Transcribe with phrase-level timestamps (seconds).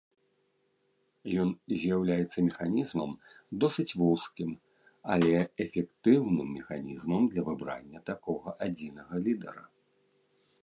[1.41, 1.49] Ён
[1.81, 3.11] з'яўляецца механізмам,
[3.63, 4.49] досыць вузкім,
[5.15, 5.33] але
[5.65, 9.63] эфектыўным механізмам для выбрання такога адзінага лідара.